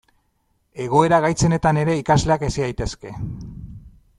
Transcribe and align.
Egoera 0.85 1.19
gaitzenetan 1.25 1.81
ere 1.83 1.99
ikasleak 1.99 2.47
hezi 2.49 2.65
daitezke. 2.67 3.13